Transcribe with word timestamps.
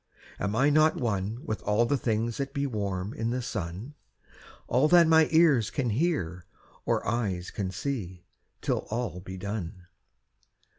Am 0.39 0.55
I 0.55 0.71
not 0.71 0.95
one 0.95 1.41
with 1.45 1.61
all 1.61 1.85
the 1.85 1.95
things 1.95 2.37
that 2.37 2.55
be 2.55 2.65
Warm 2.65 3.13
in 3.13 3.29
the 3.29 3.39
sun? 3.39 3.93
All 4.67 4.87
that 4.87 5.05
my 5.07 5.27
ears 5.29 5.69
can 5.69 5.91
hear, 5.91 6.47
or 6.87 7.07
eyes 7.07 7.51
can 7.51 7.69
see, 7.69 8.25
Till 8.63 8.87
all 8.89 9.19
be 9.19 9.37
done. 9.37 9.85